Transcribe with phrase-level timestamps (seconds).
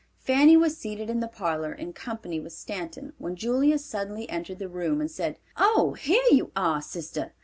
[0.17, 4.67] Fanny was seated in the parlor in company with Stanton when Julia suddenly entered the
[4.67, 7.33] room and said, "Oh, here you are, sister.